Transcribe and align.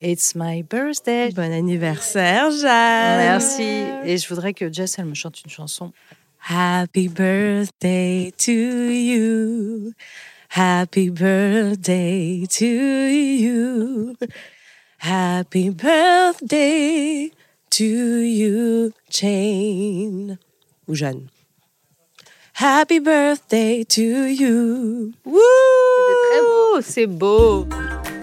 It's 0.00 0.34
my 0.34 0.62
birthday. 0.62 1.32
Bon 1.32 1.50
anniversaire, 1.50 2.50
Jeanne. 2.50 3.18
Merci. 3.18 3.84
Et 4.04 4.18
je 4.18 4.28
voudrais 4.28 4.52
que 4.52 4.70
Jess, 4.70 4.98
elle 4.98 5.06
me 5.06 5.14
chante 5.14 5.40
une 5.42 5.50
chanson. 5.50 5.92
Happy 6.48 7.08
birthday 7.08 8.30
to 8.36 8.52
you. 8.52 9.92
Happy 10.50 11.08
birthday 11.08 12.46
to 12.46 12.66
you. 12.66 14.16
Happy 14.98 15.70
birthday 15.70 17.30
to 17.70 17.84
you, 17.84 18.92
Jane. 19.10 20.38
Ou 20.88 20.94
Jeanne. 20.94 21.28
Happy 22.52 23.00
birthday 23.00 23.84
to 23.84 24.26
you. 24.26 25.12
Wouh 25.24 26.80
c'est 26.82 27.06
beau. 27.06 27.66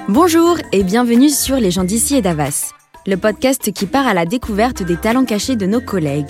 Bonjour 0.10 0.58
et 0.74 0.84
bienvenue 0.84 1.30
sur 1.30 1.56
Les 1.56 1.72
gens 1.72 1.86
d'ici 1.86 2.18
et 2.18 2.22
d'Avas, 2.22 2.74
le 3.08 3.16
podcast 3.16 3.72
qui 3.72 3.86
part 3.86 4.06
à 4.06 4.14
la 4.14 4.26
découverte 4.26 4.84
des 4.84 4.98
talents 4.98 5.24
cachés 5.24 5.56
de 5.56 5.66
nos 5.66 5.80
collègues. 5.80 6.28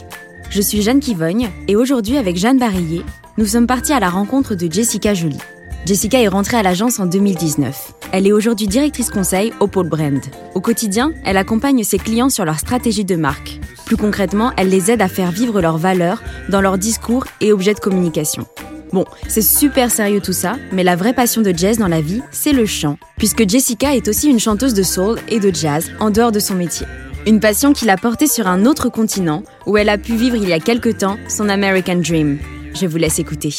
Je 0.51 0.61
suis 0.61 0.83
Jeanne 0.83 0.99
Kivogne 0.99 1.49
et 1.67 1.75
aujourd'hui 1.75 2.17
avec 2.17 2.37
Jeanne 2.37 2.59
Barillet, 2.59 3.01
nous 3.39 3.47
sommes 3.47 3.65
partis 3.65 3.91
à 3.91 3.99
la 3.99 4.11
rencontre 4.11 4.53
de 4.53 4.71
Jessica 4.71 5.15
Jolie. 5.15 5.39
Jessica 5.87 6.21
est 6.21 6.27
rentrée 6.27 6.57
à 6.57 6.61
l'agence 6.61 6.99
en 6.99 7.07
2019. 7.07 7.93
Elle 8.11 8.27
est 8.27 8.31
aujourd'hui 8.31 8.67
directrice 8.67 9.09
conseil 9.09 9.51
au 9.59 9.65
pôle 9.65 9.89
brand. 9.89 10.21
Au 10.53 10.61
quotidien, 10.61 11.11
elle 11.25 11.37
accompagne 11.37 11.83
ses 11.83 11.97
clients 11.97 12.29
sur 12.29 12.45
leur 12.45 12.59
stratégie 12.59 13.05
de 13.05 13.15
marque. 13.15 13.59
Plus 13.87 13.97
concrètement, 13.97 14.51
elle 14.55 14.69
les 14.69 14.91
aide 14.91 15.01
à 15.01 15.07
faire 15.07 15.31
vivre 15.31 15.61
leurs 15.61 15.79
valeurs 15.79 16.21
dans 16.47 16.61
leurs 16.61 16.77
discours 16.77 17.25
et 17.41 17.51
objets 17.51 17.73
de 17.73 17.79
communication. 17.79 18.45
Bon, 18.93 19.05
c'est 19.27 19.41
super 19.41 19.89
sérieux 19.89 20.21
tout 20.21 20.33
ça, 20.33 20.55
mais 20.71 20.83
la 20.83 20.95
vraie 20.95 21.15
passion 21.15 21.41
de 21.41 21.51
Jess 21.51 21.79
dans 21.79 21.87
la 21.87 21.99
vie, 21.99 22.21
c'est 22.29 22.53
le 22.53 22.67
chant, 22.67 22.99
puisque 23.17 23.49
Jessica 23.49 23.95
est 23.95 24.07
aussi 24.07 24.29
une 24.29 24.39
chanteuse 24.39 24.75
de 24.75 24.83
soul 24.83 25.19
et 25.29 25.39
de 25.39 25.51
jazz 25.51 25.91
en 25.99 26.11
dehors 26.11 26.31
de 26.31 26.39
son 26.39 26.53
métier. 26.53 26.85
Une 27.25 27.39
passion 27.39 27.73
qui 27.73 27.85
l'a 27.85 27.97
portée 27.97 28.27
sur 28.27 28.45
un 28.45 28.67
autre 28.67 28.89
continent, 28.89 29.41
où 29.65 29.77
elle 29.77 29.89
a 29.89 29.97
pu 29.97 30.15
vivre 30.15 30.35
il 30.35 30.47
y 30.47 30.53
a 30.53 30.59
quelque 30.59 30.89
temps 30.89 31.17
son 31.27 31.49
American 31.49 31.95
Dream. 31.95 32.37
Je 32.75 32.85
vous 32.85 32.97
laisse 32.97 33.17
écouter. 33.17 33.49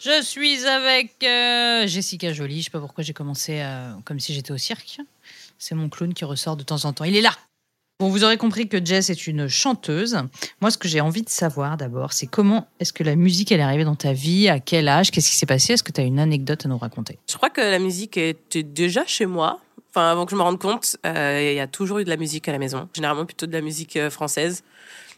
Je 0.00 0.20
suis 0.20 0.66
avec 0.66 1.22
euh, 1.22 1.86
Jessica 1.86 2.32
Jolie. 2.32 2.58
Je 2.58 2.64
sais 2.64 2.70
pas 2.70 2.80
pourquoi 2.80 3.04
j'ai 3.04 3.12
commencé 3.12 3.60
euh, 3.60 3.92
comme 4.04 4.18
si 4.18 4.34
j'étais 4.34 4.50
au 4.50 4.58
cirque. 4.58 4.98
C'est 5.58 5.76
mon 5.76 5.88
clown 5.88 6.12
qui 6.12 6.24
ressort 6.24 6.56
de 6.56 6.64
temps 6.64 6.86
en 6.86 6.92
temps. 6.92 7.04
Il 7.04 7.14
est 7.14 7.20
là. 7.20 7.36
Vous 8.08 8.24
aurez 8.24 8.38
compris 8.38 8.66
que 8.66 8.82
Jess 8.82 9.10
est 9.10 9.26
une 9.26 9.46
chanteuse. 9.46 10.16
Moi, 10.62 10.70
ce 10.70 10.78
que 10.78 10.88
j'ai 10.88 11.02
envie 11.02 11.20
de 11.20 11.28
savoir 11.28 11.76
d'abord, 11.76 12.14
c'est 12.14 12.26
comment 12.26 12.66
est-ce 12.80 12.94
que 12.94 13.04
la 13.04 13.14
musique 13.14 13.52
est 13.52 13.60
arrivée 13.60 13.84
dans 13.84 13.94
ta 13.94 14.14
vie, 14.14 14.48
à 14.48 14.58
quel 14.58 14.88
âge, 14.88 15.10
qu'est-ce 15.10 15.28
qui 15.28 15.36
s'est 15.36 15.44
passé? 15.44 15.74
Est-ce 15.74 15.82
que 15.82 15.92
tu 15.92 16.00
as 16.00 16.04
une 16.04 16.18
anecdote 16.18 16.64
à 16.64 16.68
nous 16.70 16.78
raconter? 16.78 17.18
Je 17.30 17.36
crois 17.36 17.50
que 17.50 17.60
la 17.60 17.78
musique 17.78 18.16
était 18.16 18.62
déjà 18.62 19.04
chez 19.04 19.26
moi. 19.26 19.60
Enfin, 19.90 20.10
avant 20.10 20.24
que 20.24 20.30
je 20.30 20.36
me 20.36 20.40
rende 20.40 20.58
compte, 20.58 20.96
euh, 21.04 21.50
il 21.52 21.56
y 21.56 21.60
a 21.60 21.66
toujours 21.66 21.98
eu 21.98 22.04
de 22.04 22.08
la 22.08 22.16
musique 22.16 22.48
à 22.48 22.52
la 22.52 22.58
maison. 22.58 22.88
Généralement 22.94 23.26
plutôt 23.26 23.44
de 23.44 23.52
la 23.52 23.60
musique 23.60 23.96
euh, 23.96 24.08
française. 24.08 24.64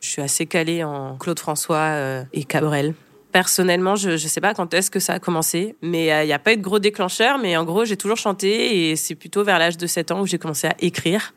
Je 0.00 0.08
suis 0.08 0.22
assez 0.22 0.46
calée 0.46 0.83
en 0.83 1.17
Claude 1.19 1.39
François 1.39 1.77
euh, 1.77 2.24
et 2.33 2.42
Cabrel. 2.42 2.94
Personnellement, 3.30 3.94
je 3.94 4.11
ne 4.11 4.17
sais 4.17 4.41
pas 4.41 4.55
quand 4.55 4.74
est-ce 4.74 4.91
que 4.91 4.98
ça 4.98 5.12
a 5.12 5.19
commencé, 5.20 5.77
mais 5.83 6.06
il 6.24 6.27
n'y 6.27 6.33
a 6.33 6.39
pas 6.41 6.52
eu 6.52 6.56
de 6.56 6.62
gros 6.62 6.80
déclencheur. 6.80 7.39
Mais 7.39 7.56
en 7.56 7.64
gros, 7.64 7.84
j'ai 7.84 7.96
toujours 7.96 8.17
chanté 8.17 8.91
et 8.91 8.96
c'est 8.96 9.14
plutôt 9.14 9.44
vers 9.44 9.61
l'âge 9.61 9.77
de 9.77 9.86
7 9.86 10.11
ans 10.11 10.20
où 10.20 10.27
j'ai 10.27 10.39
commencé 10.39 10.67
à 10.67 10.74
écrire 10.80 11.33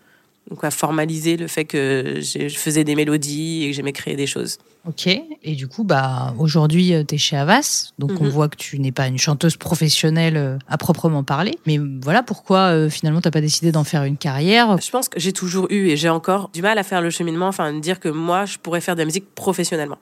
donc 0.49 0.63
à 0.63 0.71
formaliser 0.71 1.37
le 1.37 1.47
fait 1.47 1.65
que 1.65 2.19
je 2.21 2.57
faisais 2.57 2.83
des 2.83 2.95
mélodies 2.95 3.63
et 3.63 3.71
que 3.71 3.75
j'aimais 3.75 3.93
créer 3.93 4.15
des 4.15 4.27
choses. 4.27 4.59
Ok, 4.87 5.07
et 5.07 5.55
du 5.55 5.67
coup, 5.67 5.83
bah, 5.83 6.35
aujourd'hui, 6.37 6.93
tu 7.07 7.15
es 7.15 7.17
chez 7.17 7.35
Avas, 7.35 7.91
donc 7.97 8.11
on 8.21 8.29
voit 8.29 8.49
que 8.49 8.55
tu 8.55 8.77
n'es 8.77 8.91
pas 8.91 9.07
une 9.07 9.17
chanteuse 9.17 9.57
professionnelle 9.57 10.59
à 10.67 10.77
proprement 10.77 11.23
parler. 11.23 11.57
Mais 11.65 11.79
voilà 12.03 12.21
pourquoi 12.21 12.71
euh, 12.71 12.89
finalement 12.89 13.21
tu 13.21 13.27
n'as 13.27 13.31
pas 13.31 13.41
décidé 13.41 13.71
d'en 13.71 13.83
faire 13.83 14.03
une 14.03 14.17
carrière. 14.17 14.77
Je 14.79 14.91
pense 14.91 15.09
que 15.09 15.19
j'ai 15.19 15.33
toujours 15.33 15.67
eu 15.71 15.87
et 15.87 15.97
j'ai 15.97 16.09
encore 16.09 16.49
du 16.53 16.61
mal 16.61 16.77
à 16.77 16.83
faire 16.83 17.01
le 17.01 17.09
cheminement, 17.09 17.47
enfin, 17.47 17.73
de 17.73 17.79
dire 17.79 17.99
que 17.99 18.09
moi, 18.09 18.45
je 18.45 18.57
pourrais 18.57 18.81
faire 18.81 18.95
de 18.95 19.01
la 19.01 19.05
musique 19.05 19.33
professionnellement. 19.33 19.97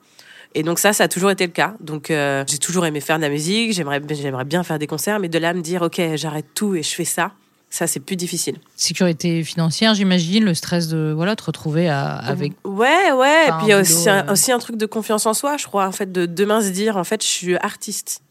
Et 0.54 0.62
donc 0.62 0.78
ça, 0.78 0.92
ça 0.92 1.04
a 1.04 1.08
toujours 1.08 1.30
été 1.30 1.46
le 1.46 1.52
cas. 1.52 1.74
Donc 1.80 2.10
euh, 2.10 2.44
j'ai 2.46 2.58
toujours 2.58 2.86
aimé 2.86 3.00
faire 3.00 3.16
de 3.16 3.22
la 3.22 3.28
musique, 3.28 3.72
j'aimerais, 3.72 4.00
j'aimerais 4.10 4.44
bien 4.44 4.62
faire 4.62 4.78
des 4.78 4.86
concerts, 4.86 5.18
mais 5.18 5.28
de 5.28 5.38
là 5.38 5.52
me 5.52 5.62
dire, 5.62 5.82
ok, 5.82 6.00
j'arrête 6.14 6.46
tout 6.54 6.74
et 6.74 6.82
je 6.82 6.94
fais 6.94 7.04
ça, 7.04 7.32
ça 7.74 7.88
c'est 7.88 7.98
plus 7.98 8.14
difficile. 8.14 8.58
Sécurité 8.76 9.42
financière, 9.42 9.94
j'imagine, 9.94 10.44
le 10.44 10.54
stress 10.54 10.86
de 10.86 11.12
voilà 11.14 11.34
te 11.34 11.42
retrouver 11.42 11.88
avec. 11.88 12.52
Ouais, 12.64 13.10
ouais. 13.10 13.48
Et 13.48 13.64
puis 13.64 13.74
aussi, 13.74 14.08
un, 14.08 14.30
aussi 14.30 14.52
un 14.52 14.60
truc 14.60 14.76
de 14.76 14.86
confiance 14.86 15.26
en 15.26 15.34
soi, 15.34 15.56
je 15.56 15.66
crois, 15.66 15.88
en 15.88 15.92
fait, 15.92 16.12
de 16.12 16.24
demain 16.24 16.62
se 16.62 16.68
dire, 16.68 16.96
en 16.96 17.02
fait, 17.02 17.20
je 17.22 17.28
suis 17.28 17.56
artiste. 17.56 18.22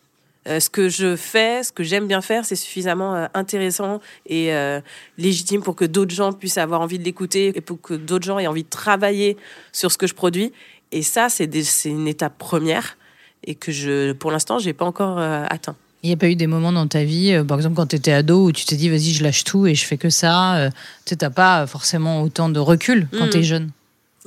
Euh, 0.47 0.61
ce 0.61 0.69
que 0.69 0.87
je 0.87 1.17
fais, 1.17 1.63
ce 1.63 1.73
que 1.73 1.83
j'aime 1.83 2.07
bien 2.07 2.21
faire, 2.21 2.45
c'est 2.45 2.55
suffisamment 2.55 3.15
euh, 3.15 3.25
intéressant 3.33 3.99
et 4.25 4.53
euh, 4.53 4.79
légitime 5.17 5.61
pour 5.61 5.75
que 5.75 5.85
d'autres 5.85 6.13
gens 6.13 6.31
puissent 6.31 6.57
avoir 6.57 6.79
envie 6.79 6.99
de 6.99 7.03
l'écouter 7.03 7.51
et 7.55 7.61
pour 7.61 7.81
que 7.81 7.93
d'autres 7.93 8.25
gens 8.25 8.39
aient 8.39 8.47
envie 8.47 8.63
de 8.63 8.69
travailler 8.69 9.35
sur 9.73 9.91
ce 9.91 9.97
que 9.97 10.07
je 10.07 10.13
produis. 10.13 10.53
Et 10.93 11.01
ça, 11.01 11.27
c'est 11.27 11.49
une 11.85 12.07
étape 12.07 12.37
première 12.37 12.97
et 13.45 13.55
que 13.55 13.73
je, 13.73 14.13
pour 14.13 14.31
l'instant, 14.31 14.59
j'ai 14.59 14.73
pas 14.73 14.85
encore 14.85 15.17
atteint. 15.17 15.75
Il 16.03 16.07
n'y 16.07 16.13
a 16.13 16.17
pas 16.17 16.27
eu 16.27 16.35
des 16.35 16.47
moments 16.47 16.73
dans 16.73 16.87
ta 16.87 17.05
vie, 17.05 17.41
par 17.47 17.57
exemple 17.57 17.75
quand 17.75 17.87
tu 17.87 17.95
étais 17.95 18.11
ado, 18.11 18.47
où 18.47 18.51
tu 18.51 18.65
t'es 18.65 18.75
dit 18.75 18.89
vas-y, 18.89 19.13
je 19.13 19.23
lâche 19.23 19.45
tout 19.45 19.67
et 19.67 19.73
je 19.73 19.85
fais 19.85 19.97
que 19.97 20.09
ça. 20.09 20.69
tu 21.05 21.15
n'as 21.19 21.29
pas 21.29 21.65
forcément 21.65 22.21
autant 22.21 22.49
de 22.49 22.59
recul 22.59 23.07
quand 23.17 23.29
tu 23.29 23.37
es 23.37 23.43
jeune. 23.43 23.71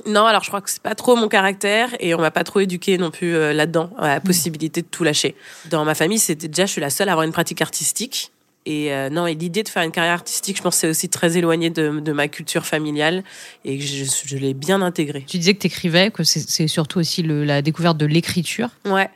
Non, 0.07 0.25
alors 0.25 0.43
je 0.43 0.49
crois 0.49 0.61
que 0.61 0.69
c'est 0.69 0.81
pas 0.81 0.95
trop 0.95 1.15
mon 1.15 1.27
caractère 1.27 1.89
et 1.99 2.15
on 2.15 2.19
m'a 2.19 2.31
pas 2.31 2.43
trop 2.43 2.59
éduqué 2.59 2.97
non 2.97 3.11
plus 3.11 3.33
là-dedans, 3.53 3.91
à 3.99 4.07
la 4.07 4.19
possibilité 4.19 4.81
de 4.81 4.87
tout 4.87 5.03
lâcher. 5.03 5.35
Dans 5.69 5.85
ma 5.85 5.93
famille, 5.93 6.19
c'était 6.19 6.47
déjà, 6.47 6.65
je 6.65 6.71
suis 6.71 6.81
la 6.81 6.89
seule 6.89 7.09
à 7.09 7.11
avoir 7.11 7.25
une 7.25 7.31
pratique 7.31 7.61
artistique. 7.61 8.31
Et 8.65 8.91
non, 9.11 9.27
et 9.27 9.35
l'idée 9.35 9.63
de 9.63 9.69
faire 9.69 9.83
une 9.83 9.91
carrière 9.91 10.13
artistique, 10.13 10.57
je 10.57 10.61
pense, 10.63 10.75
c'est 10.77 10.89
aussi 10.89 11.09
très 11.09 11.37
éloigné 11.37 11.69
de, 11.69 12.11
ma 12.11 12.27
culture 12.27 12.65
familiale 12.65 13.23
et 13.63 13.79
je, 13.79 14.03
je 14.25 14.37
l'ai 14.37 14.53
bien 14.53 14.81
intégré. 14.81 15.23
Tu 15.27 15.37
disais 15.37 15.53
que 15.53 15.59
tu 15.59 15.67
écrivais, 15.67 16.11
que 16.11 16.23
c'est 16.23 16.67
surtout 16.67 16.99
aussi 16.99 17.23
la 17.23 17.61
découverte 17.61 17.97
de 17.97 18.07
l'écriture. 18.07 18.69
Ouais. 18.85 19.09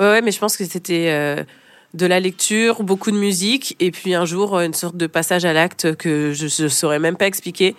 ouais, 0.00 0.06
ouais, 0.06 0.22
mais 0.22 0.32
je 0.32 0.38
pense 0.38 0.56
que 0.56 0.64
c'était 0.64 1.44
de 1.96 2.06
la 2.06 2.20
lecture, 2.20 2.82
beaucoup 2.82 3.10
de 3.10 3.16
musique, 3.16 3.76
et 3.80 3.90
puis 3.90 4.14
un 4.14 4.24
jour 4.24 4.60
une 4.60 4.74
sorte 4.74 4.96
de 4.96 5.06
passage 5.06 5.44
à 5.44 5.52
l'acte 5.52 5.96
que 5.96 6.32
je 6.32 6.62
ne 6.62 6.68
saurais 6.68 6.98
même 6.98 7.16
pas 7.16 7.26
expliquer. 7.26 7.74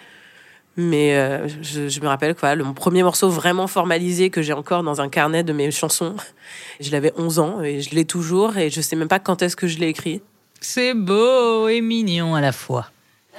Mais 0.79 1.15
euh, 1.15 1.47
je, 1.63 1.99
me 2.01 2.07
rappelle 2.07 2.35
quoi, 2.35 2.53
le, 2.53 2.63
mon 2.63 2.75
premier 2.75 3.01
morceau 3.01 3.29
vraiment 3.29 3.65
formalisé 3.65 4.29
que 4.29 4.43
j'ai 4.43 4.53
encore 4.53 4.83
dans 4.83 5.01
un 5.01 5.09
carnet 5.09 5.43
de 5.43 5.51
mes 5.51 5.71
chansons. 5.71 6.15
Je 6.79 6.91
l'avais 6.91 7.11
11 7.17 7.39
ans 7.39 7.61
et 7.63 7.81
je 7.81 7.95
l'ai 7.95 8.05
toujours 8.05 8.55
et 8.57 8.69
je 8.69 8.79
sais 8.81 8.95
même 8.95 9.07
pas 9.07 9.17
quand 9.17 9.41
est-ce 9.41 9.55
que 9.55 9.65
je 9.65 9.79
l'ai 9.79 9.87
écrit. 9.87 10.21
C'est 10.61 10.93
beau 10.93 11.67
et 11.67 11.81
mignon 11.81 12.35
à 12.35 12.41
la 12.41 12.51
fois. 12.51 12.91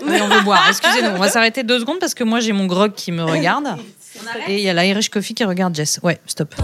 Oui, 0.05 0.17
on 0.21 0.27
veut 0.27 0.41
boire. 0.41 0.67
Excusez-nous, 0.69 1.11
on 1.11 1.19
va 1.19 1.29
s'arrêter 1.29 1.63
deux 1.63 1.79
secondes 1.79 2.01
parce 2.01 2.15
que 2.15 2.25
moi 2.25 2.41
j'ai 2.41 2.53
mon 2.53 2.67
grog 2.67 2.95
qui 2.95 3.13
me 3.13 3.23
regarde. 3.23 3.77
Et 4.49 4.57
il 4.57 4.61
y 4.61 4.69
a 4.69 4.75
l'Irish 4.75 5.09
Coffee 5.09 5.35
qui 5.35 5.45
regarde 5.45 5.77
Jess. 5.77 6.01
Ouais, 6.03 6.19
stop. 6.27 6.57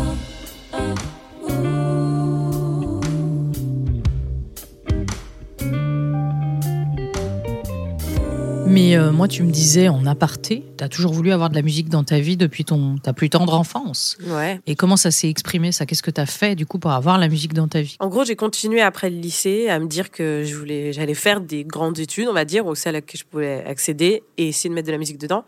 Mais 8.67 8.97
euh, 8.97 9.13
moi, 9.13 9.29
tu 9.29 9.43
me 9.43 9.51
disais 9.51 9.89
en 9.89 10.07
aparté, 10.07 10.65
tu 10.79 10.83
as 10.83 10.89
toujours 10.89 11.13
voulu 11.13 11.33
avoir 11.33 11.51
de 11.51 11.55
la 11.55 11.63
musique 11.63 11.89
dans 11.91 12.03
ta 12.03 12.19
vie 12.19 12.37
depuis 12.37 12.65
ton, 12.65 12.97
ta 12.97 13.13
plus 13.13 13.29
tendre 13.29 13.55
enfance. 13.55 14.17
Ouais. 14.27 14.61
Et 14.67 14.75
comment 14.75 14.97
ça 14.97 15.11
s'est 15.11 15.29
exprimé, 15.29 15.71
ça? 15.71 15.87
Qu'est-ce 15.87 16.03
que 16.03 16.11
tu 16.11 16.21
as 16.21 16.27
fait, 16.27 16.55
du 16.55 16.65
coup, 16.65 16.79
pour 16.79 16.91
avoir 16.91 17.19
la 17.19 17.29
musique 17.29 17.53
dans 17.53 17.69
ta 17.69 17.83
vie? 17.83 17.97
En 18.01 18.09
gros, 18.09 18.25
j'ai 18.25 18.37
continué 18.37 18.81
après 18.81 19.11
le 19.11 19.17
lycée 19.17 19.69
à 19.69 19.79
me 19.79 19.87
dire 19.87 20.11
que 20.11 20.43
je 20.45 20.57
voulais, 20.57 20.93
j'allais 20.93 21.15
faire 21.15 21.41
des 21.41 21.65
grandes 21.65 21.99
études, 21.99 22.27
on 22.27 22.33
va 22.33 22.45
dire, 22.45 22.67
ou 22.67 22.75
celles 22.75 22.97
à 22.97 22.99
laquelle 22.99 23.21
je 23.21 23.27
pouvais 23.27 23.65
accéder, 23.65 24.23
et 24.39 24.49
essayer 24.49 24.71
de 24.71 24.75
mettre 24.75 24.87
de 24.87 24.93
la 24.93 24.99
musique 24.99 25.19
dedans. 25.19 25.45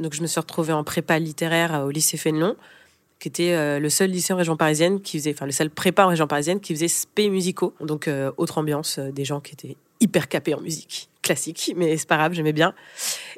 Donc, 0.00 0.14
je 0.14 0.22
me 0.22 0.26
suis 0.26 0.40
retrouvée 0.40 0.72
en 0.72 0.84
prépa 0.84 1.18
littéraire 1.18 1.84
au 1.86 1.90
lycée 1.90 2.16
Fénelon, 2.16 2.56
qui 3.20 3.28
était 3.28 3.52
euh, 3.52 3.78
le 3.78 3.90
seul 3.90 4.10
lycée 4.10 4.32
en 4.32 4.36
région 4.36 4.56
parisienne 4.56 5.00
qui 5.00 5.18
faisait, 5.18 5.34
enfin, 5.34 5.46
le 5.46 5.52
seul 5.52 5.70
prépa 5.70 6.06
en 6.06 6.08
région 6.08 6.26
parisienne 6.26 6.60
qui 6.60 6.74
faisait 6.74 6.88
spé 6.88 7.28
musicaux. 7.28 7.74
Donc, 7.80 8.08
euh, 8.08 8.32
autre 8.36 8.58
ambiance, 8.58 8.98
des 8.98 9.24
gens 9.24 9.40
qui 9.40 9.52
étaient 9.52 9.76
hyper 10.00 10.28
capés 10.28 10.54
en 10.54 10.60
musique 10.60 11.08
classique, 11.24 11.72
mais 11.76 11.96
c'est 11.96 12.08
pas 12.08 12.16
grave, 12.16 12.32
j'aimais 12.34 12.52
bien. 12.52 12.74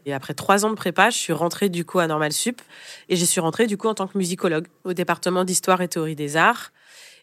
Et 0.04 0.12
après 0.12 0.34
trois 0.34 0.66
ans 0.66 0.70
de 0.70 0.74
prépa, 0.74 1.08
je 1.10 1.16
suis 1.16 1.32
rentrée 1.32 1.68
du 1.70 1.84
coup 1.84 1.98
à 1.98 2.06
Normal 2.06 2.32
Sup 2.32 2.60
et 3.08 3.16
je 3.16 3.24
suis 3.24 3.40
rentrée 3.40 3.66
du 3.66 3.78
coup 3.78 3.88
en 3.88 3.94
tant 3.94 4.06
que 4.06 4.18
musicologue 4.18 4.66
au 4.84 4.92
département 4.92 5.44
d'histoire 5.44 5.80
et 5.80 5.88
théorie 5.88 6.16
des 6.16 6.36
arts. 6.36 6.72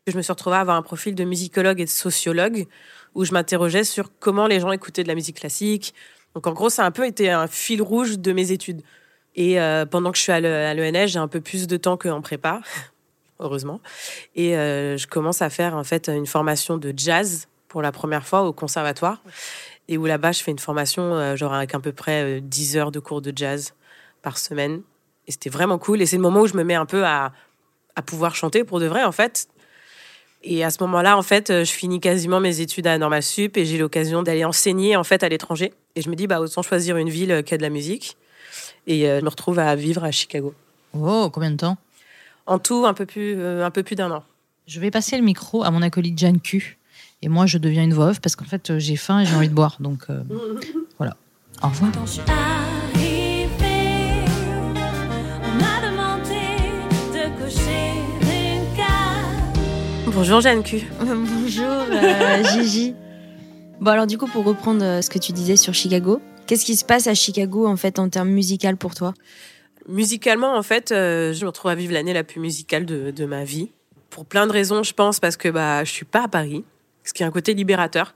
Je 0.07 0.17
me 0.17 0.21
suis 0.21 0.31
retrouvée 0.31 0.57
à 0.57 0.59
avoir 0.59 0.75
un 0.75 0.81
profil 0.81 1.15
de 1.15 1.23
musicologue 1.23 1.79
et 1.79 1.85
de 1.85 1.89
sociologue 1.89 2.65
où 3.15 3.23
je 3.25 3.31
m'interrogeais 3.31 3.83
sur 3.83 4.09
comment 4.19 4.47
les 4.47 4.59
gens 4.59 4.71
écoutaient 4.71 5.03
de 5.03 5.07
la 5.07 5.15
musique 5.15 5.39
classique. 5.39 5.93
Donc 6.35 6.47
en 6.47 6.53
gros, 6.53 6.69
ça 6.69 6.83
a 6.83 6.85
un 6.85 6.91
peu 6.91 7.05
été 7.05 7.29
un 7.29 7.47
fil 7.47 7.81
rouge 7.81 8.19
de 8.19 8.33
mes 8.33 8.51
études. 8.51 8.81
Et 9.35 9.59
euh, 9.59 9.85
pendant 9.85 10.11
que 10.11 10.17
je 10.17 10.23
suis 10.23 10.31
à 10.31 10.39
l'ENS, 10.73 11.07
j'ai 11.07 11.19
un 11.19 11.27
peu 11.27 11.41
plus 11.41 11.67
de 11.67 11.77
temps 11.77 11.97
qu'en 11.97 12.21
prépa, 12.21 12.61
heureusement. 13.39 13.81
Et 14.35 14.57
euh, 14.57 14.97
je 14.97 15.07
commence 15.07 15.41
à 15.41 15.49
faire 15.49 15.75
en 15.75 15.83
fait 15.83 16.09
une 16.09 16.27
formation 16.27 16.77
de 16.77 16.93
jazz 16.95 17.47
pour 17.67 17.81
la 17.81 17.91
première 17.91 18.27
fois 18.27 18.43
au 18.43 18.53
conservatoire 18.53 19.21
et 19.93 19.97
où 19.97 20.05
là-bas, 20.05 20.31
je 20.31 20.41
fais 20.41 20.51
une 20.51 20.59
formation, 20.59 21.13
euh, 21.13 21.35
genre 21.35 21.53
avec 21.53 21.75
à 21.75 21.79
peu 21.79 21.91
près 21.91 22.41
10 22.41 22.75
euh, 22.75 22.79
heures 22.79 22.91
de 22.91 22.99
cours 22.99 23.21
de 23.21 23.31
jazz 23.35 23.73
par 24.23 24.39
semaine. 24.39 24.81
Et 25.27 25.31
c'était 25.31 25.51
vraiment 25.51 25.77
cool. 25.77 26.01
Et 26.01 26.05
c'est 26.05 26.15
le 26.15 26.21
moment 26.21 26.41
où 26.41 26.47
je 26.47 26.55
me 26.55 26.63
mets 26.63 26.73
un 26.73 26.87
peu 26.87 27.05
à, 27.05 27.31
à 27.95 28.01
pouvoir 28.01 28.35
chanter 28.35 28.63
pour 28.63 28.79
de 28.79 28.87
vrai, 28.87 29.03
en 29.03 29.11
fait. 29.11 29.47
Et 30.43 30.63
à 30.63 30.71
ce 30.71 30.81
moment-là, 30.81 31.15
en 31.15 31.21
fait, 31.21 31.51
euh, 31.51 31.63
je 31.63 31.71
finis 31.71 31.99
quasiment 31.99 32.39
mes 32.39 32.59
études 32.59 32.87
à 32.87 32.97
Normal 32.97 33.21
Sup 33.21 33.55
et 33.55 33.65
j'ai 33.65 33.77
l'occasion 33.77 34.23
d'aller 34.23 34.43
enseigner, 34.43 34.95
en 34.95 35.03
fait, 35.03 35.23
à 35.23 35.29
l'étranger. 35.29 35.73
Et 35.95 36.01
je 36.01 36.09
me 36.09 36.15
dis, 36.15 36.25
bah, 36.25 36.41
autant 36.41 36.63
choisir 36.63 36.97
une 36.97 37.09
ville 37.09 37.43
qui 37.45 37.53
a 37.53 37.57
de 37.57 37.61
la 37.61 37.69
musique. 37.69 38.17
Et 38.87 39.05
je 39.05 39.23
me 39.23 39.29
retrouve 39.29 39.59
à 39.59 39.75
vivre 39.75 40.03
à 40.03 40.11
Chicago. 40.11 40.53
Oh, 40.93 41.29
combien 41.31 41.51
de 41.51 41.57
temps? 41.57 41.77
En 42.45 42.59
tout, 42.59 42.85
un 42.85 42.93
peu 42.93 43.05
plus, 43.05 43.41
un 43.41 43.71
peu 43.71 43.83
plus 43.83 43.95
d'un 43.95 44.11
an. 44.11 44.23
Je 44.67 44.81
vais 44.81 44.91
passer 44.91 45.15
le 45.15 45.23
micro 45.23 45.63
à 45.63 45.71
mon 45.71 45.81
acolyte 45.81 46.19
Jeanne 46.19 46.41
Q. 46.41 46.77
Et 47.25 47.29
moi, 47.29 47.45
je 47.45 47.57
deviens 47.57 47.83
une 47.83 47.93
voix 47.93 48.07
off 48.07 48.19
parce 48.19 48.35
qu'en 48.35 48.43
fait, 48.43 48.69
euh, 48.69 48.79
j'ai 48.79 48.97
faim 48.97 49.21
et 49.21 49.25
j'ai 49.25 49.33
envie 49.33 49.47
de 49.47 49.53
boire. 49.53 49.77
Donc 49.79 50.01
euh, 50.09 50.21
voilà. 50.97 51.15
Au 51.61 51.69
revoir. 51.69 51.89
Bonjour 60.07 60.41
Jeanne 60.41 60.63
Q. 60.63 60.83
Bonjour 61.01 61.65
euh, 61.65 62.43
Gigi. 62.51 62.93
Bon 63.79 63.91
alors 63.91 64.05
du 64.05 64.17
coup 64.17 64.27
pour 64.27 64.43
reprendre 64.43 65.01
ce 65.01 65.09
que 65.09 65.17
tu 65.17 65.31
disais 65.31 65.55
sur 65.55 65.73
Chicago, 65.73 66.21
qu'est-ce 66.45 66.65
qui 66.65 66.75
se 66.75 66.83
passe 66.83 67.07
à 67.07 67.13
Chicago 67.13 67.65
en 67.67 67.77
fait 67.77 67.99
en 67.99 68.09
termes 68.09 68.29
musical 68.29 68.75
pour 68.75 68.95
toi? 68.95 69.13
Musicalement, 69.87 70.55
en 70.57 70.63
fait, 70.63 70.91
euh, 70.91 71.33
je 71.33 71.41
me 71.41 71.47
retrouve 71.47 71.71
à 71.71 71.75
vivre 71.75 71.93
l'année 71.93 72.13
la 72.13 72.23
plus 72.23 72.39
musicale 72.41 72.85
de, 72.85 73.11
de 73.11 73.25
ma 73.25 73.43
vie. 73.45 73.69
Pour 74.09 74.25
plein 74.25 74.45
de 74.45 74.51
raisons, 74.51 74.83
je 74.83 74.93
pense, 74.93 75.19
parce 75.19 75.37
que 75.37 75.49
bah, 75.49 75.83
je 75.83 75.91
suis 75.91 76.05
pas 76.05 76.23
à 76.23 76.27
Paris, 76.27 76.63
ce 77.03 77.13
qui 77.13 77.23
est 77.23 77.25
un 77.25 77.31
côté 77.31 77.53
libérateur. 77.53 78.15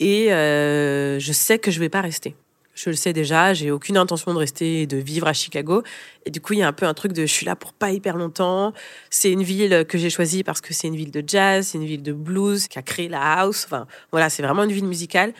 Et 0.00 0.32
euh, 0.32 1.18
je 1.18 1.32
sais 1.32 1.58
que 1.58 1.70
je 1.70 1.80
vais 1.80 1.88
pas 1.88 2.00
rester. 2.00 2.34
Je 2.74 2.90
le 2.90 2.96
sais 2.96 3.14
déjà, 3.14 3.54
j'ai 3.54 3.70
aucune 3.70 3.96
intention 3.96 4.34
de 4.34 4.38
rester 4.38 4.82
et 4.82 4.86
de 4.86 4.98
vivre 4.98 5.26
à 5.26 5.32
Chicago. 5.32 5.82
Et 6.26 6.30
du 6.30 6.42
coup, 6.42 6.52
il 6.52 6.58
y 6.58 6.62
a 6.62 6.68
un 6.68 6.74
peu 6.74 6.84
un 6.84 6.92
truc 6.92 7.12
de 7.12 7.22
je 7.22 7.32
suis 7.32 7.46
là 7.46 7.56
pour 7.56 7.72
pas 7.72 7.90
hyper 7.90 8.18
longtemps. 8.18 8.74
C'est 9.08 9.32
une 9.32 9.42
ville 9.42 9.86
que 9.88 9.96
j'ai 9.96 10.10
choisie 10.10 10.44
parce 10.44 10.60
que 10.60 10.74
c'est 10.74 10.86
une 10.86 10.96
ville 10.96 11.10
de 11.10 11.24
jazz, 11.26 11.68
c'est 11.68 11.78
une 11.78 11.86
ville 11.86 12.02
de 12.02 12.12
blues 12.12 12.68
qui 12.68 12.78
a 12.78 12.82
créé 12.82 13.08
la 13.08 13.40
house. 13.40 13.64
Enfin, 13.64 13.86
voilà, 14.12 14.28
c'est 14.28 14.42
vraiment 14.42 14.64
une 14.64 14.72
ville 14.72 14.84
musicale. 14.84 15.32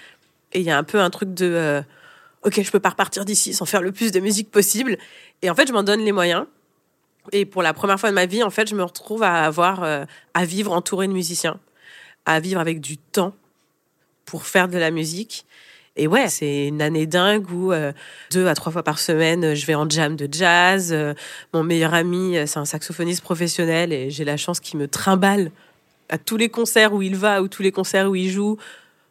Et 0.54 0.60
il 0.60 0.64
y 0.64 0.70
a 0.70 0.78
un 0.78 0.84
peu 0.84 0.98
un 0.98 1.10
truc 1.10 1.34
de 1.34 1.44
euh, 1.44 1.82
ok, 2.42 2.62
je 2.62 2.70
peux 2.70 2.80
pas 2.80 2.90
repartir 2.90 3.26
d'ici 3.26 3.52
sans 3.52 3.66
faire 3.66 3.82
le 3.82 3.92
plus 3.92 4.12
de 4.12 4.20
musique 4.20 4.50
possible. 4.50 4.96
Et 5.42 5.50
en 5.50 5.54
fait, 5.54 5.68
je 5.68 5.74
m'en 5.74 5.82
donne 5.82 6.00
les 6.00 6.12
moyens. 6.12 6.46
Et 7.32 7.44
pour 7.44 7.62
la 7.62 7.74
première 7.74 8.00
fois 8.00 8.08
de 8.08 8.14
ma 8.14 8.24
vie, 8.24 8.42
en 8.42 8.50
fait, 8.50 8.68
je 8.68 8.74
me 8.74 8.82
retrouve 8.84 9.22
à 9.22 9.44
avoir, 9.44 9.82
euh, 9.82 10.04
à 10.32 10.44
vivre 10.44 10.72
entouré 10.72 11.08
de 11.08 11.12
musiciens, 11.12 11.58
à 12.26 12.40
vivre 12.40 12.60
avec 12.60 12.80
du 12.80 12.98
temps 12.98 13.34
pour 14.24 14.44
faire 14.44 14.68
de 14.68 14.78
la 14.78 14.90
musique. 14.90 15.46
Et 15.98 16.06
ouais, 16.06 16.28
c'est 16.28 16.66
une 16.66 16.82
année 16.82 17.06
dingue 17.06 17.50
où 17.50 17.72
euh, 17.72 17.92
deux 18.30 18.46
à 18.48 18.54
trois 18.54 18.70
fois 18.70 18.82
par 18.82 18.98
semaine, 18.98 19.54
je 19.54 19.64
vais 19.64 19.74
en 19.74 19.88
jam 19.88 20.14
de 20.14 20.28
jazz. 20.30 20.92
Euh, 20.92 21.14
mon 21.54 21.62
meilleur 21.62 21.94
ami, 21.94 22.36
euh, 22.36 22.44
c'est 22.46 22.58
un 22.58 22.66
saxophoniste 22.66 23.22
professionnel 23.22 23.94
et 23.94 24.10
j'ai 24.10 24.24
la 24.24 24.36
chance 24.36 24.60
qu'il 24.60 24.78
me 24.78 24.88
trimballe 24.88 25.50
à 26.10 26.18
tous 26.18 26.36
les 26.36 26.50
concerts 26.50 26.92
où 26.92 27.00
il 27.00 27.16
va 27.16 27.40
ou 27.40 27.48
tous 27.48 27.62
les 27.62 27.72
concerts 27.72 28.10
où 28.10 28.14
il 28.14 28.28
joue. 28.28 28.58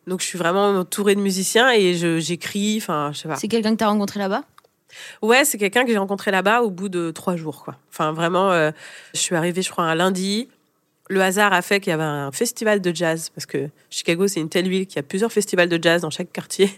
Donc 0.06 0.22
je 0.22 0.28
suis 0.28 0.38
vraiment 0.38 0.70
entourée 0.70 1.16
de 1.16 1.22
musiciens 1.22 1.72
et 1.72 1.96
j'écris. 2.20 2.78
Enfin, 2.78 3.10
je 3.14 3.20
sais 3.20 3.28
pas. 3.28 3.36
C'est 3.36 3.48
quelqu'un 3.48 3.72
que 3.72 3.80
tu 3.80 3.84
as 3.84 3.90
rencontré 3.90 4.20
là-bas? 4.20 4.44
Ouais, 5.22 5.46
c'est 5.46 5.58
quelqu'un 5.58 5.84
que 5.84 5.92
j'ai 5.92 5.98
rencontré 5.98 6.32
là-bas 6.32 6.62
au 6.62 6.70
bout 6.70 6.90
de 6.90 7.12
trois 7.12 7.36
jours, 7.36 7.64
quoi. 7.64 7.76
Enfin, 7.92 8.12
vraiment, 8.12 8.52
euh, 8.52 8.72
je 9.14 9.20
suis 9.20 9.36
arrivée, 9.36 9.62
je 9.62 9.70
crois, 9.70 9.86
un 9.86 9.96
lundi. 9.96 10.50
Le 11.08 11.22
hasard 11.22 11.54
a 11.54 11.62
fait 11.62 11.80
qu'il 11.80 11.92
y 11.92 11.94
avait 11.94 12.04
un 12.04 12.32
festival 12.32 12.82
de 12.82 12.96
jazz, 12.96 13.30
parce 13.30 13.46
que 13.46 13.70
Chicago, 13.90 14.28
c'est 14.28 14.40
une 14.40 14.50
telle 14.50 14.68
ville 14.68 14.88
qu'il 14.88 14.96
y 14.96 15.00
a 15.00 15.04
plusieurs 15.04 15.32
festivals 15.32 15.70
de 15.70 15.82
jazz 15.82 16.02
dans 16.02 16.10
chaque 16.10 16.32
quartier. 16.32 16.72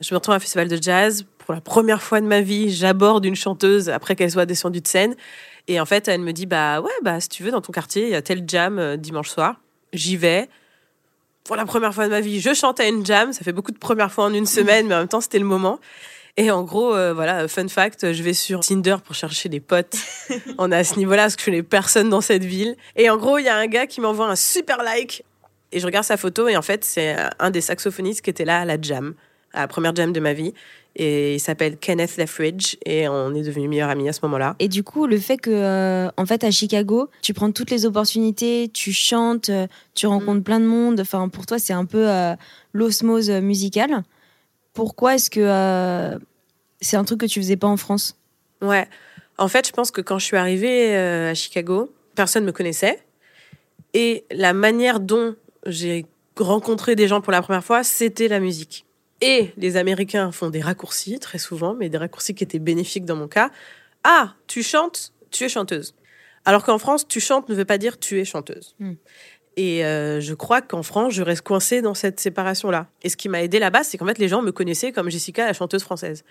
Je 0.00 0.12
me 0.14 0.18
retrouve 0.18 0.34
à 0.34 0.36
un 0.36 0.40
festival 0.40 0.68
de 0.68 0.76
jazz. 0.80 1.24
Pour 1.38 1.54
la 1.54 1.62
première 1.62 2.02
fois 2.02 2.20
de 2.20 2.26
ma 2.26 2.42
vie, 2.42 2.70
j'aborde 2.70 3.24
une 3.24 3.34
chanteuse 3.34 3.88
après 3.88 4.14
qu'elle 4.14 4.30
soit 4.30 4.46
descendue 4.46 4.80
de 4.80 4.86
scène. 4.86 5.14
Et 5.68 5.80
en 5.80 5.86
fait, 5.86 6.06
elle 6.06 6.20
me 6.20 6.32
dit, 6.32 6.44
bah 6.44 6.80
ouais, 6.80 6.92
bah 7.02 7.18
si 7.20 7.28
tu 7.28 7.42
veux, 7.42 7.50
dans 7.50 7.62
ton 7.62 7.72
quartier, 7.72 8.04
il 8.04 8.10
y 8.10 8.14
a 8.14 8.22
tel 8.22 8.44
jam 8.46 8.78
euh, 8.78 8.96
dimanche 8.96 9.30
soir. 9.30 9.60
J'y 9.92 10.16
vais. 10.16 10.48
Pour 11.44 11.56
la 11.56 11.64
première 11.64 11.94
fois 11.94 12.04
de 12.04 12.10
ma 12.10 12.20
vie, 12.20 12.40
je 12.40 12.52
chante 12.52 12.78
à 12.80 12.86
une 12.86 13.06
jam. 13.06 13.32
Ça 13.32 13.42
fait 13.42 13.52
beaucoup 13.52 13.72
de 13.72 13.78
premières 13.78 14.12
fois 14.12 14.24
en 14.24 14.34
une 14.34 14.46
semaine, 14.46 14.86
mais 14.86 14.94
en 14.94 14.98
même 14.98 15.08
temps, 15.08 15.20
c'était 15.20 15.38
le 15.38 15.44
moment. 15.44 15.80
Et 16.38 16.50
en 16.50 16.64
gros, 16.64 16.94
euh, 16.94 17.14
voilà, 17.14 17.48
fun 17.48 17.68
fact, 17.68 18.12
je 18.12 18.22
vais 18.22 18.34
sur 18.34 18.60
Tinder 18.60 18.96
pour 19.04 19.14
chercher 19.14 19.48
des 19.48 19.60
potes. 19.60 19.96
On 20.58 20.70
est 20.70 20.76
à 20.76 20.84
ce 20.84 20.98
niveau-là 20.98 21.22
parce 21.22 21.36
que 21.36 21.40
je 21.40 21.46
connais 21.46 21.62
personne 21.62 22.10
dans 22.10 22.20
cette 22.20 22.44
ville. 22.44 22.76
Et 22.94 23.08
en 23.08 23.16
gros, 23.16 23.38
il 23.38 23.44
y 23.44 23.48
a 23.48 23.56
un 23.56 23.66
gars 23.66 23.86
qui 23.86 24.00
m'envoie 24.00 24.26
un 24.26 24.36
super 24.36 24.82
like. 24.82 25.24
Et 25.72 25.80
je 25.80 25.86
regarde 25.86 26.04
sa 26.04 26.16
photo 26.16 26.48
et 26.48 26.56
en 26.56 26.62
fait, 26.62 26.84
c'est 26.84 27.16
un 27.38 27.50
des 27.50 27.60
saxophonistes 27.60 28.22
qui 28.22 28.30
était 28.30 28.44
là 28.44 28.60
à 28.60 28.64
la 28.64 28.80
jam, 28.80 29.14
à 29.52 29.60
la 29.60 29.68
première 29.68 29.94
jam 29.96 30.12
de 30.12 30.20
ma 30.20 30.32
vie. 30.32 30.52
Et 30.98 31.34
il 31.34 31.40
s'appelle 31.40 31.76
Kenneth 31.76 32.16
Lethbridge 32.16 32.76
et 32.86 33.06
on 33.06 33.34
est 33.34 33.42
devenus 33.42 33.68
meilleurs 33.68 33.90
amis 33.90 34.08
à 34.08 34.14
ce 34.14 34.20
moment-là. 34.22 34.56
Et 34.58 34.68
du 34.68 34.82
coup, 34.82 35.06
le 35.06 35.18
fait 35.18 35.36
que, 35.36 35.50
euh, 35.50 36.08
en 36.16 36.24
fait, 36.24 36.42
à 36.42 36.50
Chicago, 36.50 37.10
tu 37.20 37.34
prends 37.34 37.52
toutes 37.52 37.70
les 37.70 37.84
opportunités, 37.84 38.70
tu 38.72 38.92
chantes, 38.92 39.50
euh, 39.50 39.66
tu 39.94 40.06
rencontres 40.06 40.42
plein 40.42 40.58
de 40.58 40.64
monde. 40.64 41.00
Enfin, 41.00 41.28
pour 41.28 41.44
toi, 41.44 41.58
c'est 41.58 41.74
un 41.74 41.84
peu 41.84 42.08
euh, 42.08 42.34
l'osmose 42.72 43.28
euh, 43.28 43.42
musicale. 43.42 44.04
Pourquoi 44.76 45.14
est-ce 45.14 45.30
que 45.30 45.40
euh, 45.40 46.18
c'est 46.82 46.98
un 46.98 47.04
truc 47.04 47.20
que 47.20 47.26
tu 47.26 47.40
faisais 47.40 47.56
pas 47.56 47.66
en 47.66 47.78
France? 47.78 48.18
Ouais. 48.60 48.86
En 49.38 49.48
fait, 49.48 49.66
je 49.66 49.72
pense 49.72 49.90
que 49.90 50.02
quand 50.02 50.18
je 50.18 50.26
suis 50.26 50.36
arrivée 50.36 50.94
euh, 50.94 51.30
à 51.30 51.34
Chicago, 51.34 51.92
personne 52.14 52.44
me 52.44 52.52
connaissait. 52.52 53.02
Et 53.94 54.26
la 54.30 54.52
manière 54.52 55.00
dont 55.00 55.34
j'ai 55.64 56.04
rencontré 56.38 56.94
des 56.94 57.08
gens 57.08 57.22
pour 57.22 57.32
la 57.32 57.40
première 57.40 57.64
fois, 57.64 57.84
c'était 57.84 58.28
la 58.28 58.38
musique. 58.38 58.84
Et 59.22 59.52
les 59.56 59.78
Américains 59.78 60.30
font 60.30 60.50
des 60.50 60.60
raccourcis, 60.60 61.18
très 61.20 61.38
souvent, 61.38 61.74
mais 61.74 61.88
des 61.88 61.96
raccourcis 61.96 62.34
qui 62.34 62.44
étaient 62.44 62.58
bénéfiques 62.58 63.06
dans 63.06 63.16
mon 63.16 63.28
cas. 63.28 63.50
Ah, 64.04 64.34
tu 64.46 64.62
chantes, 64.62 65.14
tu 65.30 65.44
es 65.44 65.48
chanteuse. 65.48 65.94
Alors 66.44 66.62
qu'en 66.62 66.78
France, 66.78 67.08
tu 67.08 67.18
chantes 67.18 67.48
ne 67.48 67.54
veut 67.54 67.64
pas 67.64 67.78
dire 67.78 67.98
tu 67.98 68.20
es 68.20 68.26
chanteuse. 68.26 68.74
Hmm. 68.78 68.92
Et 69.56 69.84
euh, 69.84 70.20
je 70.20 70.34
crois 70.34 70.60
qu'en 70.60 70.82
France, 70.82 71.14
je 71.14 71.22
reste 71.22 71.42
coincée 71.42 71.80
dans 71.80 71.94
cette 71.94 72.20
séparation-là. 72.20 72.88
Et 73.02 73.08
ce 73.08 73.16
qui 73.16 73.28
m'a 73.28 73.42
aidé 73.42 73.58
là-bas, 73.58 73.84
c'est 73.84 73.96
qu'en 73.96 74.06
fait, 74.06 74.18
les 74.18 74.28
gens 74.28 74.42
me 74.42 74.52
connaissaient 74.52 74.92
comme 74.92 75.08
Jessica, 75.10 75.46
la 75.46 75.54
chanteuse 75.54 75.82
française. 75.82 76.24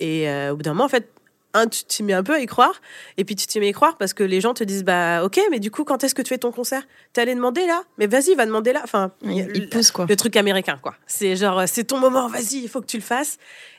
Et 0.00 0.28
euh, 0.28 0.52
au 0.52 0.56
bout 0.56 0.62
d'un 0.62 0.72
moment, 0.74 0.84
en 0.84 0.88
fait, 0.88 1.08
un, 1.54 1.66
tu 1.66 1.84
t'y 1.84 2.02
mets 2.02 2.12
un 2.12 2.22
peu 2.22 2.34
à 2.34 2.40
y 2.40 2.46
croire, 2.46 2.80
et 3.16 3.24
puis 3.24 3.34
tu 3.34 3.46
t'y 3.46 3.58
mets 3.58 3.66
à 3.66 3.68
y 3.70 3.72
croire 3.72 3.96
parce 3.96 4.12
que 4.12 4.22
les 4.22 4.42
gens 4.42 4.52
te 4.52 4.62
disent, 4.64 4.84
bah 4.84 5.24
ok, 5.24 5.40
mais 5.50 5.60
du 5.60 5.70
coup, 5.70 5.82
quand 5.84 6.04
est-ce 6.04 6.14
que 6.14 6.20
tu 6.20 6.28
fais 6.28 6.36
ton 6.36 6.52
concert? 6.52 6.82
T'es 7.14 7.22
allé 7.22 7.34
demander 7.34 7.66
là? 7.66 7.84
Mais 7.96 8.06
vas-y, 8.06 8.34
va 8.34 8.44
demander 8.44 8.74
là. 8.74 8.82
Enfin, 8.84 9.12
Il, 9.22 9.50
il 9.54 9.68
pousse, 9.70 9.90
quoi. 9.90 10.04
le 10.06 10.14
truc 10.14 10.36
américain, 10.36 10.78
quoi. 10.82 10.94
C'est 11.06 11.36
genre, 11.36 11.62
c'est 11.66 11.84
ton 11.84 11.98
moment, 11.98 12.28
vas-y, 12.28 12.58
il 12.62 12.68
faut 12.68 12.82
que 12.82 12.86
tu 12.86 12.98
le 12.98 13.02
fasses. 13.02 13.38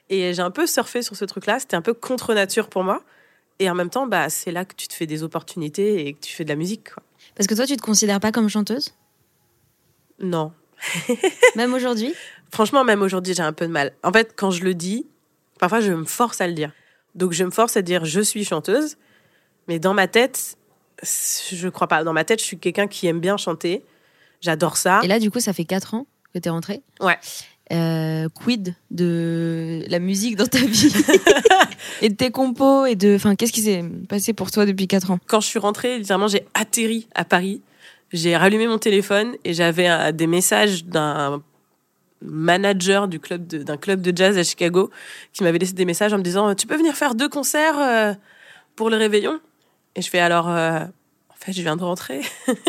Et 0.10 0.34
j'ai 0.34 0.42
un 0.42 0.50
peu 0.50 0.66
surfé 0.66 1.04
sur 1.04 1.16
ce 1.16 1.26
truc-là. 1.26 1.60
C'était 1.60 1.76
un 1.76 1.84
peu 1.84 1.94
contre 1.94 2.34
nature 2.34 2.70
pour 2.70 2.84
moi. 2.84 3.04
Et 3.60 3.70
en 3.70 3.76
même 3.76 3.92
temps, 3.92 4.08
bah, 4.08 4.30
c'est 4.30 4.52
là 4.52 4.66
que 4.66 4.74
tu 4.74 4.88
te 4.88 4.94
fais 4.96 5.06
des 5.06 5.22
opportunités 5.22 6.08
et 6.08 6.14
que 6.14 6.20
tu 6.22 6.34
fais 6.34 6.44
de 6.46 6.50
la 6.50 6.56
musique, 6.56 6.92
quoi. 6.96 7.04
Parce 7.40 7.48
que 7.48 7.56
toi, 7.56 7.66
tu 7.66 7.78
te 7.78 7.82
considères 7.82 8.20
pas 8.20 8.34
comme 8.34 8.50
chanteuse? 8.50 8.94
Non. 10.20 10.52
Même 11.56 11.74
aujourd'hui? 11.74 12.14
Franchement, 12.52 12.84
même 12.84 13.02
aujourd'hui, 13.02 13.34
j'ai 13.34 13.44
un 13.44 13.54
peu 13.54 13.66
de 13.66 13.72
mal. 13.72 13.94
En 14.04 14.12
fait, 14.12 14.34
quand 14.36 14.52
je 14.52 14.66
le 14.66 14.74
dis, 14.74 15.08
parfois, 15.58 15.80
je 15.80 15.94
me 15.94 16.04
force 16.04 16.42
à 16.42 16.48
le 16.48 16.54
dire. 16.54 16.74
Donc, 17.16 17.32
je 17.32 17.46
me 17.46 17.50
force 17.50 17.78
à 17.78 17.82
dire 17.82 18.04
je 18.04 18.20
suis 18.20 18.44
chanteuse. 18.44 18.98
Mais 19.70 19.80
dans 19.80 19.94
ma 19.94 20.10
tête, 20.10 20.58
je 21.02 21.70
crois 21.70 21.88
pas. 21.88 22.04
Dans 22.04 22.12
ma 22.12 22.26
tête, 22.26 22.42
je 22.42 22.44
suis 22.44 22.60
quelqu'un 22.60 22.88
qui 22.88 23.08
aime 23.08 23.22
bien 23.22 23.38
chanter. 23.38 23.86
J'adore 24.42 24.76
ça. 24.76 25.00
Et 25.04 25.08
là, 25.08 25.18
du 25.18 25.32
coup, 25.32 25.40
ça 25.40 25.54
fait 25.54 25.64
4 25.64 25.94
ans 25.94 26.08
que 26.34 26.40
t'es 26.40 26.50
rentrée? 26.50 26.82
Ouais. 27.00 27.18
Euh, 27.72 28.30
quid 28.34 28.74
de 28.90 29.84
la 29.90 30.00
musique 30.00 30.36
dans 30.36 30.48
ta 30.48 30.58
vie 30.58 30.92
et 32.02 32.10
de 32.10 32.16
tes 32.16 32.32
compos 32.32 32.88
et 32.88 32.96
de 32.96 33.14
enfin 33.14 33.36
qu'est-ce 33.36 33.54
qui 33.54 33.62
s'est 33.62 33.86
passé 34.08 34.34
pour 34.34 34.50
toi 34.50 34.66
depuis 34.66 34.88
4 34.88 35.12
ans? 35.12 35.20
Quand 35.28 35.40
je 35.40 35.46
suis 35.46 35.60
rentrée, 35.60 36.00
littéralement, 36.00 36.28
j'ai 36.28 36.48
atterri 36.56 37.08
à 37.14 37.26
Paris. 37.26 37.62
J'ai 38.12 38.36
rallumé 38.36 38.66
mon 38.66 38.80
téléphone 38.80 39.36
et 39.46 39.54
j'avais 39.54 39.88
euh, 39.88 40.12
des 40.12 40.26
messages 40.26 40.86
d'un 40.86 41.44
manager 42.24 43.08
du 43.08 43.20
club 43.20 43.46
d'un 43.46 43.78
club 43.78 44.02
de 44.02 44.18
jazz 44.18 44.36
à 44.40 44.44
Chicago 44.44 44.90
qui 45.32 45.44
m'avait 45.44 45.60
laissé 45.60 45.74
des 45.74 45.86
messages 45.86 46.12
en 46.12 46.18
me 46.18 46.24
disant 46.24 46.56
tu 46.56 46.66
peux 46.66 46.76
venir 46.76 46.96
faire 46.96 47.14
deux 47.14 47.30
concerts 47.30 47.78
euh, 47.78 48.16
pour 48.76 48.90
le 48.90 48.98
réveillon? 48.98 49.40
Et 49.96 50.02
je 50.02 50.10
fais 50.10 50.20
alors 50.20 50.48
en 50.48 51.36
fait 51.36 51.54
je 51.54 51.62
viens 51.62 51.78
de 51.78 51.84
rentrer. 51.84 52.22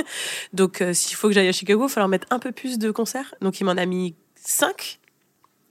Donc 0.53 0.85
s'il 0.93 1.17
faut 1.17 1.29
que 1.29 1.35
j'aille 1.35 1.49
à 1.49 1.53
Chicago 1.53 1.85
il 1.85 1.89
va 1.89 1.89
falloir 1.89 2.09
mettre 2.09 2.27
un 2.29 2.39
peu 2.39 2.53
plus 2.53 2.79
de 2.79 2.91
concerts. 2.91 3.35
Donc 3.41 3.61
il 3.61 3.65
m'en 3.65 3.79
a 3.79 3.87
mis 3.87 4.15
cinq 4.45 4.99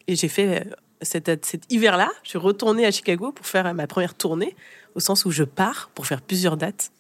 et 0.08 0.16
j'ai 0.16 0.28
fait 0.28 0.62
euh, 0.62 0.74
cet, 1.02 1.46
cet 1.46 1.72
hiver 1.72 1.98
là 1.98 2.10
je 2.24 2.30
suis 2.30 2.38
retournée 2.38 2.86
à 2.86 2.92
Chicago 2.92 3.32
pour 3.32 3.46
faire 3.46 3.66
euh, 3.68 3.74
ma 3.74 3.88
première 3.88 4.16
tournée 4.16 4.56
au 4.96 5.00
sens 5.00 5.26
où 5.26 5.32
je 5.32 5.44
pars 5.44 5.90
pour 5.94 6.06
faire 6.06 6.22
plusieurs 6.22 6.58
dates 6.58 6.92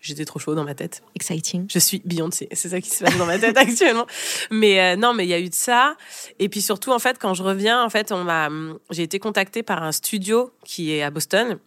J'étais 0.00 0.24
trop 0.24 0.38
chaud 0.38 0.54
dans 0.54 0.64
ma 0.64 0.74
tête. 0.74 1.02
exciting 1.16 1.66
Je 1.68 1.78
suis 1.78 2.00
Beyoncé. 2.04 2.48
C'est 2.52 2.68
ça 2.68 2.80
qui 2.80 2.88
se 2.88 3.02
passe 3.02 3.18
dans 3.18 3.26
ma 3.26 3.38
tête 3.38 3.56
actuellement. 3.56 4.06
Mais 4.50 4.80
euh, 4.80 4.96
non, 4.96 5.12
mais 5.12 5.24
il 5.24 5.28
y 5.28 5.34
a 5.34 5.40
eu 5.40 5.48
de 5.48 5.54
ça. 5.54 5.96
Et 6.38 6.48
puis 6.48 6.62
surtout, 6.62 6.92
en 6.92 7.00
fait, 7.00 7.18
quand 7.18 7.34
je 7.34 7.42
reviens, 7.42 7.82
en 7.82 7.90
fait, 7.90 8.12
on 8.12 8.22
m'a, 8.22 8.48
j'ai 8.90 9.02
été 9.02 9.18
contactée 9.18 9.64
par 9.64 9.82
un 9.82 9.92
studio 9.92 10.52
qui 10.64 10.92
est 10.92 11.02
à 11.02 11.10
Boston, 11.10 11.58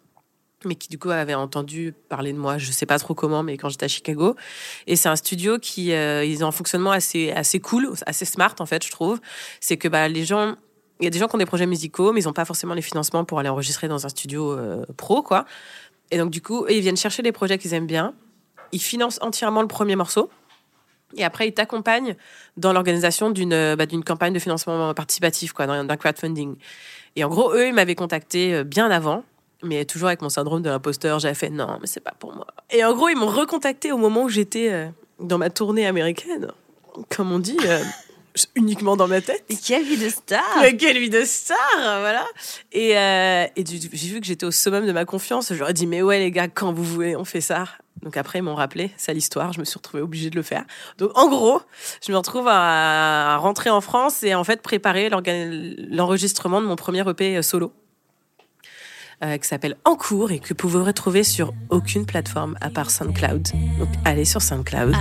mais 0.66 0.76
qui 0.76 0.90
du 0.90 0.98
coup 0.98 1.10
avait 1.10 1.34
entendu 1.34 1.94
parler 2.10 2.34
de 2.34 2.38
moi. 2.38 2.58
Je 2.58 2.72
sais 2.72 2.86
pas 2.86 3.00
trop 3.00 3.14
comment, 3.14 3.44
mais 3.44 3.58
quand 3.58 3.70
j'étais 3.70 3.86
à 3.86 3.90
Chicago. 3.90 4.36
Et 4.88 4.96
c'est 4.96 5.10
un 5.10 5.16
studio 5.16 5.58
qui, 5.60 5.94
euh, 5.94 6.24
ils 6.24 6.44
ont 6.44 6.48
un 6.48 6.52
fonctionnement 6.52 6.92
assez, 6.92 7.32
assez 7.32 7.60
cool, 7.60 7.92
assez 8.06 8.26
smart 8.26 8.56
en 8.60 8.66
fait, 8.66 8.86
je 8.86 8.92
trouve. 8.92 9.20
C'est 9.60 9.78
que 9.78 9.88
bah 9.88 10.08
les 10.08 10.26
gens 10.26 10.56
il 11.02 11.06
y 11.06 11.08
a 11.08 11.10
des 11.10 11.18
gens 11.18 11.28
qui 11.28 11.36
ont 11.36 11.40
des 11.40 11.48
projets 11.48 11.66
musicaux, 11.66 12.14
mais 12.14 12.22
ils 12.22 12.26
n'ont 12.26 12.34
pas 12.34 12.46
forcément 12.46 12.76
les 12.76 12.84
financements 12.84 13.26
pour 13.26 13.40
aller 13.40 13.50
enregistrer 13.50 13.88
dans 13.88 14.06
un 14.06 14.10
studio 14.10 14.52
euh, 14.52 14.86
pro, 14.98 15.24
quoi. 15.24 15.46
Et 16.12 16.18
donc, 16.20 16.30
du 16.30 16.42
coup, 16.42 16.68
ils 16.68 16.82
viennent 16.82 16.98
chercher 16.98 17.24
des 17.24 17.32
projets 17.32 17.58
qu'ils 17.58 17.74
aiment 17.74 17.88
bien. 17.88 18.14
Ils 18.72 18.82
financent 18.82 19.18
entièrement 19.22 19.62
le 19.62 19.68
premier 19.68 19.96
morceau. 19.96 20.30
Et 21.18 21.24
après, 21.24 21.48
ils 21.48 21.54
t'accompagnent 21.54 22.16
dans 22.56 22.72
l'organisation 22.72 23.32
d'une 23.32 23.52
euh, 23.52 23.76
bah, 23.76 23.88
d'une 23.88 24.04
campagne 24.04 24.32
de 24.32 24.40
financement 24.40 24.94
participatif, 24.94 25.54
quoi, 25.54 25.66
d'un 25.66 25.86
d'un 25.86 25.98
crowdfunding. 25.98 26.56
Et 27.16 27.24
en 27.24 27.30
gros, 27.30 27.52
eux, 27.52 27.68
ils 27.68 27.74
m'avaient 27.74 27.96
contacté 27.96 28.54
euh, 28.54 28.64
bien 28.64 28.90
avant, 28.90 29.24
mais 29.64 29.86
toujours 29.86 30.08
avec 30.08 30.22
mon 30.22 30.30
syndrome 30.30 30.62
de 30.62 30.70
l'imposteur. 30.70 31.20
J'avais 31.20 31.36
fait 31.36 31.50
non, 31.50 31.78
mais 31.80 31.88
c'est 31.88 32.00
pas 32.00 32.14
pour 32.18 32.34
moi. 32.34 32.48
Et 32.70 32.84
en 32.84 32.94
gros, 32.94 33.10
ils 33.10 33.18
m'ont 33.18 33.28
recontacté 33.28 33.92
au 33.92 33.98
moment 33.98 34.24
où 34.24 34.30
j'étais 34.30 34.72
euh, 34.72 34.88
dans 35.20 35.38
ma 35.38 35.50
tournée 35.50 35.86
américaine, 35.86 36.48
comme 37.10 37.32
on 37.32 37.40
dit, 37.40 37.58
euh, 37.66 37.84
uniquement 38.56 38.96
dans 38.96 39.08
ma 39.08 39.22
tête. 39.22 39.44
quelle 39.66 39.84
vie 39.84 39.98
de 39.98 40.10
star 40.10 40.44
Mais 40.62 40.78
quelle 40.78 40.98
vie 40.98 41.10
de 41.10 41.24
star, 41.24 41.58
voilà. 41.78 42.26
Et, 42.72 42.98
euh, 42.98 43.46
et 43.56 43.64
j'ai 43.66 44.08
vu 44.10 44.22
que 44.22 44.28
j'étais 44.28 44.46
au 44.46 44.52
summum 44.52 44.86
de 44.86 44.92
ma 44.92 45.06
confiance. 45.06 45.54
J'aurais 45.54 45.74
dit, 45.74 45.88
mais 45.88 46.02
ouais, 46.02 46.20
les 46.20 46.32
gars, 46.32 46.48
quand 46.48 46.74
vous 46.74 46.84
voulez, 46.84 47.16
on 47.16 47.26
fait 47.26 47.42
ça. 47.42 47.66
Donc 48.02 48.18
après, 48.18 48.40
ils 48.40 48.42
m'ont 48.42 48.56
rappelé, 48.56 48.92
c'est 48.98 49.14
l'histoire. 49.14 49.54
Je 49.54 49.60
me 49.60 49.66
suis 49.66 49.78
retrouvée 49.78 50.02
obligée 50.02 50.32
de 50.32 50.36
le 50.36 50.42
faire. 50.42 50.66
Donc 50.98 51.12
en 51.16 51.30
gros, 51.30 51.62
je 52.04 52.12
me 52.12 52.18
retrouve 52.18 52.48
à, 52.48 53.36
à 53.36 53.38
rentrer 53.38 53.70
en 53.70 53.82
France 53.82 54.24
et 54.24 54.34
en 54.34 54.44
fait 54.44 54.62
préparer 54.64 55.10
l'enregistrement 55.10 56.62
de 56.62 56.66
mon 56.66 56.76
premier 56.76 57.08
EP 57.08 57.40
solo. 57.44 57.74
Euh, 59.24 59.38
qui 59.38 59.48
s'appelle 59.48 59.76
En 59.86 59.96
cours 59.96 60.32
et 60.32 60.40
que 60.40 60.50
vous 60.50 60.56
pouvez 60.56 60.80
retrouver 60.80 61.24
sur 61.24 61.54
aucune 61.70 62.06
plateforme 62.06 62.58
à 62.62 62.70
part 62.70 62.90
SoundCloud. 62.90 63.50
Donc 63.80 63.90
allez 64.06 64.26
sur 64.26 64.42
SoundCloud. 64.42 64.96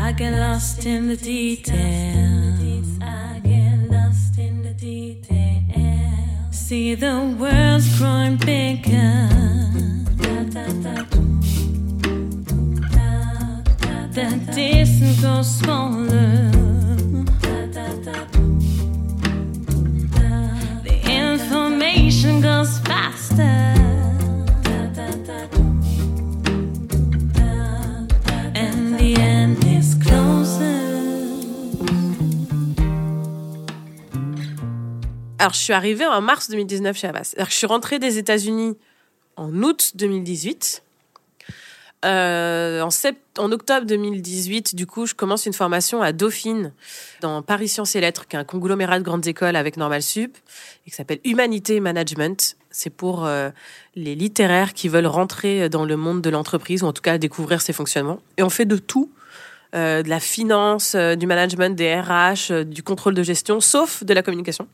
See 6.53 6.95
the 6.95 7.35
world's 7.37 7.99
growing 7.99 8.37
bigger. 8.37 9.30
Suis 35.71 35.77
arrivée 35.77 36.07
en 36.07 36.21
mars 36.21 36.51
2019 36.51 36.99
chez 36.99 37.07
Havas. 37.07 37.33
Je 37.39 37.55
suis 37.55 37.67
rentrée 37.67 38.01
des 38.01 38.19
États-Unis 38.19 38.77
en 39.37 39.63
août 39.63 39.93
2018. 39.95 40.83
Euh, 42.05 42.83
en, 43.39 43.53
octobre 43.53 43.87
2018, 43.87 44.75
du 44.75 44.87
coup, 44.89 45.07
je 45.07 45.15
commence 45.15 45.47
une 45.47 45.53
formation 45.53 46.03
à 46.03 46.11
Dauphine, 46.11 46.73
dans 47.21 47.41
Paris 47.43 47.69
Sciences 47.69 47.95
et 47.95 48.01
Lettres, 48.01 48.27
qui 48.27 48.35
est 48.35 48.39
un 48.41 48.45
conglomérat 48.45 48.99
de 48.99 49.05
grandes 49.05 49.29
écoles 49.29 49.55
avec 49.55 49.77
Normal 49.77 50.03
Sup, 50.03 50.37
et 50.87 50.91
qui 50.91 50.97
s'appelle 50.97 51.21
Humanité 51.23 51.79
Management. 51.79 52.57
C'est 52.73 52.91
pour 52.91 53.25
euh, 53.25 53.51
les 53.95 54.17
littéraires 54.17 54.75
qui 54.75 54.89
veulent 54.89 55.07
rentrer 55.07 55.69
dans 55.69 55.85
le 55.85 55.97
monde 55.97 56.21
de 56.21 56.31
l'entreprise, 56.31 56.83
ou 56.83 56.87
en 56.87 56.93
tout 56.93 57.03
cas 57.03 57.17
découvrir 57.17 57.61
ses 57.61 57.73
fonctionnements. 57.73 58.21
Et 58.39 58.43
on 58.43 58.51
fait 58.51 58.67
de 58.67 58.77
tout. 58.77 59.09
euh, 59.77 60.03
de 60.03 60.09
la 60.09 60.19
finance, 60.19 60.97
du 60.97 61.29
management, 61.29 61.77
des 61.77 61.95
RH, 61.95 62.65
du 62.65 62.83
contrôle 62.83 63.15
de 63.15 63.23
gestion, 63.23 63.61
sauf 63.61 64.03
de 64.03 64.13
la 64.13 64.25
communication. 64.25 64.67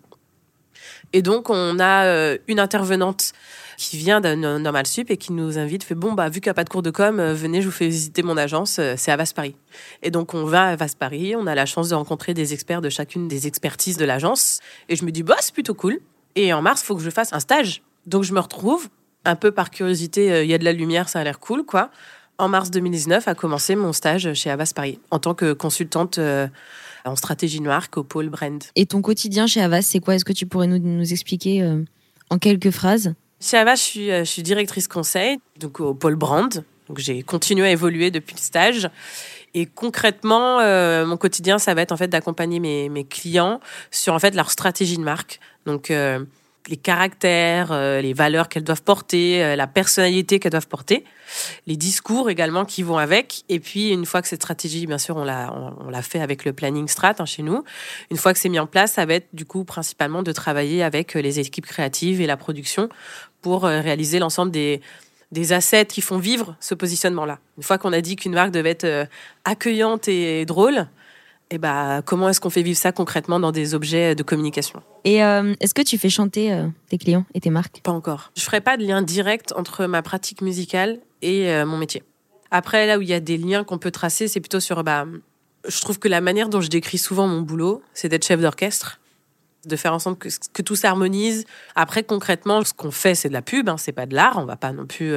Et 1.13 1.23
donc, 1.23 1.51
on 1.51 1.79
a 1.79 2.05
euh, 2.05 2.39
une 2.49 2.61
intervenante 2.61 3.33
qui 3.77 3.99
vient 3.99 4.21
d'un 4.21 4.59
Normal 4.59 4.87
Sup 4.87 5.11
et 5.11 5.17
qui 5.17 5.33
nous 5.33 5.59
invite, 5.59 5.85
fait 5.85 5.95
bon, 5.95 6.15
bah, 6.15 6.29
vu 6.29 6.41
qu'il 6.41 6.49
n'y 6.49 6.53
a 6.53 6.55
pas 6.55 6.65
de 6.65 6.69
cours 6.69 6.83
de 6.83 6.91
com, 6.91 7.21
euh, 7.21 7.35
venez, 7.35 7.61
je 7.61 7.67
vous 7.67 7.73
fais 7.73 7.89
visiter 7.89 8.23
mon 8.23 8.37
agence, 8.37 8.79
euh, 8.79 8.95
c'est 8.97 9.13
Avas 9.13 9.33
Paris. 9.35 9.55
Et 10.03 10.11
donc, 10.11 10.35
on 10.35 10.45
va 10.45 10.65
à 10.65 10.73
Avas 10.73 10.95
Paris, 10.99 11.35
on 11.37 11.47
a 11.47 11.55
la 11.55 11.67
chance 11.67 11.91
de 11.91 11.95
rencontrer 11.95 12.33
des 12.35 12.55
experts 12.55 12.81
de 12.81 12.89
chacune 12.89 13.29
des 13.29 13.47
expertises 13.47 13.97
de 13.97 14.05
l'agence. 14.05 14.61
Et 14.89 14.97
je 14.97 15.05
me 15.05 15.11
dis, 15.11 15.23
bah, 15.23 15.37
c'est 15.41 15.53
plutôt 15.53 15.75
cool. 15.75 16.01
Et 16.35 16.53
en 16.53 16.63
mars, 16.63 16.83
faut 16.83 16.97
que 16.97 17.03
je 17.03 17.11
fasse 17.11 17.33
un 17.33 17.41
stage. 17.41 17.83
Donc, 18.07 18.23
je 18.23 18.33
me 18.33 18.41
retrouve, 18.41 18.89
un 19.25 19.37
peu 19.37 19.51
par 19.51 19.71
curiosité, 19.71 20.43
il 20.43 20.49
y 20.49 20.55
a 20.55 20.59
de 20.59 20.65
la 20.65 20.73
lumière, 20.73 21.09
ça 21.09 21.21
a 21.21 21.25
l'air 21.25 21.41
cool, 21.41 21.65
quoi. 21.65 21.91
En 22.39 22.49
mars 22.49 22.71
2019, 22.71 23.29
a 23.29 23.35
commencé 23.35 23.75
mon 23.77 23.93
stage 23.93 24.33
chez 24.35 24.51
Avas 24.51 24.73
Paris, 24.75 25.01
en 25.11 25.19
tant 25.19 25.35
que 25.35 25.53
consultante 25.53 26.21
en 27.07 27.17
stratégie 27.17 27.61
de 27.61 27.67
marque 27.67 27.97
au 27.97 28.05
pôle 28.05 28.29
brand. 28.29 28.63
Et 28.75 28.87
ton 28.87 29.03
quotidien 29.03 29.47
chez 29.47 29.61
Havas, 29.61 29.83
c'est 29.83 30.01
quoi? 30.01 30.15
Est-ce 30.15 30.25
que 30.25 30.33
tu 30.33 30.47
pourrais 30.47 30.67
nous, 30.67 30.79
nous 30.79 31.13
expliquer 31.13 31.63
euh, 31.63 31.83
en 32.31 32.39
quelques 32.39 32.71
phrases? 32.71 33.15
Chez 33.41 33.59
Ava, 33.59 33.75
je 33.75 33.83
suis, 33.83 34.11
euh, 34.11 34.21
je 34.21 34.31
suis 34.31 34.43
directrice 34.43 34.89
conseil, 34.89 35.39
donc 35.59 35.81
au 35.81 35.95
pôle 35.95 36.17
brand. 36.17 36.65
Donc 36.89 36.99
j'ai 36.99 37.23
continué 37.23 37.67
à 37.67 37.71
évoluer 37.71 38.11
depuis 38.11 38.35
le 38.35 38.41
stage. 38.41 38.89
Et 39.55 39.67
concrètement, 39.67 40.61
euh, 40.61 41.07
mon 41.07 41.17
quotidien, 41.17 41.59
ça 41.59 41.75
va 41.75 41.83
être 41.83 41.93
en 41.93 41.97
fait 41.97 42.09
d'accompagner 42.09 42.61
mes, 42.61 42.89
mes 42.89 43.05
clients 43.05 43.61
sur 43.91 44.15
en 44.15 44.19
fait 44.19 44.35
leur 44.35 44.51
stratégie 44.51 44.97
de 44.97 45.03
marque. 45.03 45.41
Donc 45.65 45.91
euh, 45.91 46.25
les 46.69 46.77
caractères, 46.77 47.71
euh, 47.73 48.01
les 48.01 48.13
valeurs 48.13 48.49
qu'elles 48.49 48.65
doivent 48.65 48.83
porter, 48.83 49.43
euh, 49.43 49.57
la 49.57 49.67
personnalité 49.67 50.39
qu'elles 50.39 50.53
doivent 50.53 50.67
porter, 50.67 51.05
les 51.67 51.77
discours 51.77 52.31
également 52.31 52.65
qui 52.65 52.83
vont 52.83 52.99
avec. 52.99 53.45
Et 53.49 53.61
puis 53.61 53.91
une 53.91 54.07
fois 54.07 54.23
que 54.23 54.29
cette 54.29 54.43
stratégie, 54.43 54.87
bien 54.87 54.99
sûr, 54.99 55.17
on 55.17 55.25
l'a 55.25 56.03
fait 56.03 56.21
avec 56.21 56.45
le 56.45 56.53
planning 56.53 56.89
strat 56.89 57.15
hein, 57.19 57.25
chez 57.25 57.43
nous. 57.43 57.65
Une 58.11 58.17
fois 58.17 58.33
que 58.33 58.39
c'est 58.39 58.49
mis 58.49 58.59
en 58.59 58.67
place, 58.67 58.93
ça 58.93 59.07
va 59.07 59.15
être 59.15 59.29
du 59.33 59.45
coup 59.45 59.65
principalement 59.65 60.23
de 60.23 60.33
travailler 60.33 60.83
avec 60.83 61.17
euh, 61.17 61.21
les 61.21 61.39
équipes 61.39 61.67
créatives 61.67 62.21
et 62.21 62.27
la 62.27 62.37
production 62.37 62.89
pour 63.43 63.63
réaliser 63.63 64.19
l'ensemble 64.19 64.51
des, 64.51 64.81
des 65.31 65.53
assets 65.53 65.87
qui 65.87 66.01
font 66.01 66.19
vivre 66.19 66.57
ce 66.59 66.75
positionnement-là. 66.75 67.39
Une 67.59 67.63
fois 67.63 67.79
qu'on 67.79 67.93
a 67.93 68.01
dit 68.01 68.17
qu'une 68.17 68.33
marque 68.33 68.51
devait 68.51 68.71
être 68.71 69.09
accueillante 69.45 70.09
et 70.09 70.45
drôle, 70.47 70.89
et 71.51 71.59
bah, 71.59 72.03
comment 72.05 72.29
est-ce 72.29 72.41
qu'on 72.41 72.51
fait 72.51 72.63
vivre 72.63 72.79
ça 72.79 72.91
concrètement 72.91 73.39
dans 73.39 73.53
des 73.53 73.75
objets 73.75 74.15
de 74.15 74.23
communication? 74.23 74.83
Et 75.05 75.23
euh, 75.23 75.55
est-ce 75.61 75.75
que 75.75 75.83
tu 75.83 75.97
fais 75.97 76.09
chanter 76.09 76.53
euh, 76.53 76.67
tes 76.89 76.99
clients 76.99 77.25
et 77.35 77.41
tes 77.41 77.51
marques? 77.51 77.81
Pas 77.83 77.93
encore. 77.93 78.33
Je 78.37 78.43
ferai 78.43 78.61
pas 78.61 78.77
de 78.77 78.85
lien 78.85 79.01
direct 79.03 79.53
entre 79.57 79.87
ma 79.87 80.03
pratique 80.03 80.43
musicale 80.43 80.99
et 81.23 81.51
euh, 81.51 81.65
mon 81.65 81.77
métier. 81.77 82.03
Après, 82.51 82.87
là 82.87 82.99
où 82.99 83.03
il 83.03 83.09
y 83.09 83.15
a 83.15 83.21
des 83.21 83.37
liens 83.37 83.63
qu'on 83.63 83.79
peut 83.79 83.93
tracer, 83.93 84.27
c'est 84.27 84.41
plutôt 84.41 84.61
sur. 84.61 84.83
Bah, 84.83 85.07
je 85.69 85.81
trouve 85.81 85.99
que 86.01 86.09
la 86.09 86.21
manière 86.21 86.49
dont 86.49 86.61
je 86.61 86.69
décris 86.69 86.99
souvent 86.99 87.29
mon 87.29 87.43
boulot, 87.43 87.83
c'est 87.95 88.09
d'être 88.09 88.25
chef 88.25 88.41
d'orchestre, 88.41 89.01
de 89.65 89.77
faire 89.77 89.95
en 89.95 89.99
sorte 90.01 90.19
que, 90.19 90.29
que 90.53 90.63
tout 90.63 90.77
s'harmonise. 90.77 91.45
Après, 91.77 92.03
concrètement, 92.03 92.65
ce 92.65 92.73
qu'on 92.73 92.91
fait, 92.91 93.15
c'est 93.15 93.29
de 93.29 93.35
la 93.35 93.43
pub, 93.43 93.69
hein, 93.69 93.77
c'est 93.79 93.93
pas 93.93 94.07
de 94.07 94.15
l'art. 94.15 94.39
On 94.39 94.47
va 94.47 94.57
pas 94.57 94.73
non 94.73 94.87
plus 94.87 95.15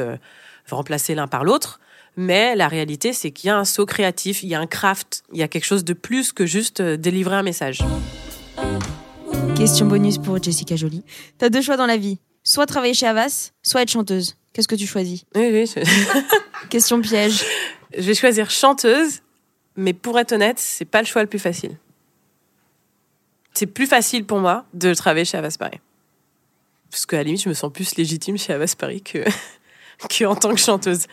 remplacer 0.70 1.16
l'un 1.16 1.28
par 1.28 1.44
l'autre. 1.44 1.80
Mais 2.22 2.54
la 2.58 2.68
réalité, 2.68 3.14
c'est 3.14 3.32
qu'il 3.32 3.48
y 3.48 3.50
a 3.50 3.58
un 3.58 3.64
saut 3.64 3.86
créatif, 3.86 4.44
il 4.44 4.50
y 4.50 4.54
a 4.56 4.60
un 4.60 4.68
craft, 4.68 5.24
il 5.32 5.40
y 5.40 5.42
a 5.42 5.48
quelque 5.48 5.64
chose 5.64 5.86
de 5.86 5.94
plus 5.94 6.34
que 6.34 6.46
juste 6.46 6.82
euh, 6.82 6.98
délivrer 6.98 7.38
un 7.38 7.44
message. 7.44 7.80
Question 9.56 9.86
bonus 9.86 10.18
pour 10.18 10.44
Jessica 10.44 10.76
Jolie. 10.76 11.06
T'as 11.38 11.48
deux 11.48 11.62
choix 11.62 11.78
dans 11.78 11.86
la 11.86 11.96
vie. 11.96 12.18
Soit 12.44 12.66
travailler 12.66 12.94
chez 12.94 13.08
Havas, 13.08 13.52
soit 13.64 13.84
être 13.84 13.90
chanteuse. 13.92 14.36
Qu'est-ce 14.52 14.68
que 14.68 14.76
tu 14.76 14.86
choisis? 14.86 15.24
Oui, 15.34 15.48
oui. 15.50 15.66
je- 15.66 16.68
Question 16.70 17.00
piège. 17.00 17.42
Je 17.98 18.02
vais 18.02 18.14
choisir 18.16 18.50
chanteuse, 18.52 19.22
mais 19.78 19.94
pour 19.94 20.20
être 20.20 20.34
honnête, 20.34 20.60
c'est 20.60 20.84
pas 20.84 21.00
le 21.02 21.08
choix 21.08 21.22
le 21.22 21.30
plus 21.30 21.40
facile. 21.40 21.78
C'est 23.54 23.66
plus 23.66 23.88
facile 23.88 24.26
pour 24.26 24.40
moi 24.40 24.66
de 24.74 24.94
travailler 24.94 25.24
chez 25.24 25.38
Avas 25.38 25.56
Paris. 25.58 25.80
Parce 26.92 27.06
qu'à 27.06 27.16
la 27.16 27.24
limite, 27.24 27.44
je 27.44 27.48
me 27.48 27.54
sens 27.54 27.72
plus 27.72 27.96
légitime 27.96 28.38
chez 28.38 28.52
Avas 28.52 28.76
Paris 28.78 29.02
que, 29.02 29.20
que 30.10 30.26
en 30.26 30.36
tant 30.36 30.50
que 30.54 30.60
chanteuse. 30.60 31.06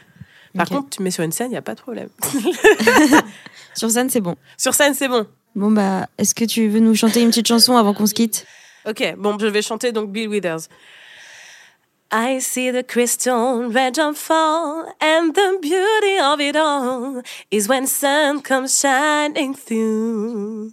Par 0.57 0.69
contre, 0.69 0.91
tu 0.91 1.01
me 1.01 1.05
mets 1.05 1.11
sur 1.11 1.25
une 1.25 1.33
scène, 1.33 1.49
il 1.49 1.51
n'y 1.51 1.57
a 1.57 1.63
pas 1.63 1.75
de 1.75 1.81
problème. 1.81 2.09
Sur 3.75 3.91
scène, 3.91 4.09
c'est 4.09 4.21
bon. 4.21 4.37
Sur 4.57 4.75
scène, 4.75 4.95
c'est 4.95 5.09
bon. 5.09 5.27
Bon, 5.55 5.71
bah, 5.71 6.09
est-ce 6.19 6.35
que 6.35 6.45
tu 6.45 6.69
veux 6.69 6.81
nous 6.81 6.95
chanter 6.95 7.21
une 7.21 7.29
petite 7.29 7.49
chanson 7.49 7.77
avant 7.77 7.93
qu'on 7.93 8.07
se 8.07 8.15
quitte? 8.15 8.47
Ok, 8.89 9.15
bon, 9.19 9.39
je 9.39 9.47
vais 9.47 9.63
chanter 9.63 9.93
donc 9.93 10.11
Bill 10.13 10.29
Withers. 10.29 10.69
I 12.13 12.41
see 12.41 12.71
the 12.71 12.87
crystal 12.87 13.65
and 13.65 14.15
fall, 14.15 14.85
and 15.01 15.33
the 15.35 15.59
beauty 15.61 16.19
of 16.23 16.41
it 16.41 16.57
all 16.57 17.21
is 17.51 17.69
when 17.69 17.87
sun 17.87 18.41
comes 18.43 18.79
shining 18.79 19.55
through. 19.55 20.73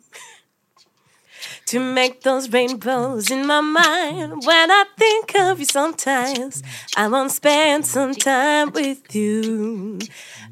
To 1.67 1.79
make 1.79 2.21
those 2.21 2.49
rainbows 2.51 3.31
in 3.31 3.47
my 3.47 3.61
mind 3.61 4.43
when 4.45 4.71
I 4.71 4.83
think 4.97 5.33
of 5.39 5.59
you 5.59 5.65
sometimes, 5.65 6.61
I 6.95 7.07
want 7.07 7.29
to 7.29 7.35
spend 7.35 7.85
some 7.85 8.13
time 8.13 8.71
with 8.73 9.15
you. 9.15 9.99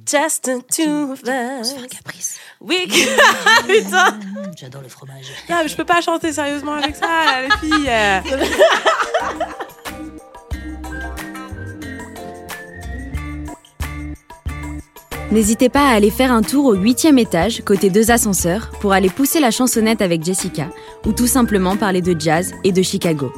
Just 0.06 0.44
the 0.44 0.64
two 0.64 1.12
of 1.12 1.24
us. 1.28 1.74
Can... 1.74 1.88
Putain 3.68 4.20
J'adore 4.58 4.82
le 4.82 4.90
fromage. 4.90 5.28
non, 5.50 5.58
mais 5.62 5.68
je 5.68 5.76
peux 5.76 5.86
pas 5.86 6.02
chanter 6.02 6.32
sérieusement 6.34 6.74
avec 6.74 6.96
ça, 6.96 7.42
les 7.42 7.52
filles. 7.58 7.92
N'hésitez 15.32 15.70
pas 15.70 15.88
à 15.88 15.94
aller 15.94 16.10
faire 16.10 16.34
un 16.34 16.42
tour 16.42 16.66
au 16.66 16.74
huitième 16.74 17.18
étage, 17.18 17.62
côté 17.64 17.90
deux 17.90 18.12
ascenseurs, 18.12 18.70
pour 18.82 18.92
aller 18.92 19.10
pousser 19.10 19.40
la 19.40 19.50
chansonnette 19.50 20.02
avec 20.02 20.26
Jessica, 20.26 20.70
ou 21.06 21.14
tout 21.14 21.28
simplement 21.28 21.78
parler 21.78 22.02
de 22.02 22.20
jazz 22.20 22.54
et 22.66 22.74
de 22.74 22.82
Chicago. 22.82 23.32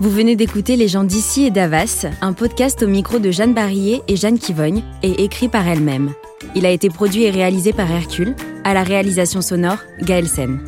Vous 0.00 0.08
venez 0.08 0.36
d'écouter 0.36 0.76
Les 0.76 0.88
gens 0.88 1.04
d'ici 1.04 1.44
et 1.44 1.50
d'Avas, 1.50 2.06
un 2.22 2.32
podcast 2.32 2.82
au 2.82 2.86
micro 2.86 3.18
de 3.18 3.30
Jeanne 3.30 3.52
Barillet 3.52 4.00
et 4.08 4.16
Jeanne 4.16 4.38
Kivogne, 4.38 4.82
et 5.02 5.22
écrit 5.22 5.48
par 5.48 5.68
elle-même. 5.68 6.14
Il 6.54 6.64
a 6.64 6.70
été 6.70 6.88
produit 6.88 7.24
et 7.24 7.30
réalisé 7.30 7.74
par 7.74 7.90
Hercule. 7.90 8.34
À 8.64 8.72
la 8.72 8.82
réalisation 8.82 9.42
sonore, 9.42 9.78
Gaël 10.00 10.26
Sen. 10.26 10.60